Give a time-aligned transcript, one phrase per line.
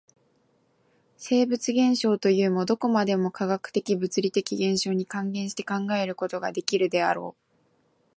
[1.15, 7.51] 生物現象というも、どこまでも化学的物理的現象に還元して考えることができるであろう。